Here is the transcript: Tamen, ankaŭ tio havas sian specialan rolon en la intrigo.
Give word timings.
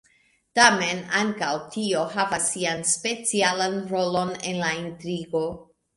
Tamen, 0.59 1.01
ankaŭ 1.19 1.49
tio 1.75 2.01
havas 2.15 2.49
sian 2.55 2.81
specialan 2.95 3.77
rolon 3.93 4.35
en 4.53 4.63
la 4.63 4.73
intrigo. 4.83 5.45